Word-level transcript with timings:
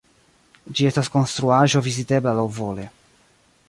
Ĝi 0.79 0.87
estas 0.91 1.11
konstruaĵo 1.17 1.85
vizitebla 1.91 2.37
laŭvole. 2.41 2.89